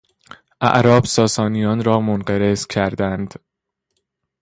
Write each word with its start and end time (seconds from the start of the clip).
اعراب 0.61 1.05
ساسانیان 1.05 1.83
را 1.83 1.99
منقرض 1.99 2.67
کردند. 2.67 3.33